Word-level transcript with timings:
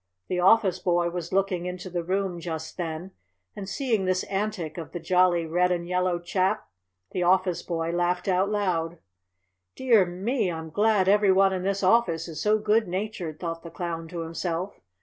The 0.29 0.39
office 0.39 0.79
boy 0.79 1.11
was 1.11 1.31
looking 1.31 1.67
into 1.67 1.87
the 1.87 2.01
room 2.03 2.39
just 2.39 2.75
then, 2.75 3.11
and, 3.55 3.69
seeing 3.69 4.05
this 4.05 4.23
antic 4.23 4.79
of 4.79 4.93
the 4.93 4.99
jolly 4.99 5.45
red 5.45 5.71
and 5.71 5.87
yellow 5.87 6.17
chap, 6.17 6.67
the 7.11 7.21
office 7.21 7.61
boy 7.61 7.91
laughed 7.91 8.27
out 8.27 8.49
loud. 8.49 8.97
"Dear 9.75 10.07
me! 10.07 10.51
I'm 10.51 10.71
glad 10.71 11.07
every 11.07 11.31
one 11.31 11.53
in 11.53 11.61
this 11.61 11.83
office 11.83 12.27
is 12.27 12.41
so 12.41 12.57
good 12.57 12.87
natured," 12.87 13.39
thought 13.39 13.61
the 13.61 13.69
Clown 13.69 14.07
to 14.07 14.21
himself. 14.21 14.79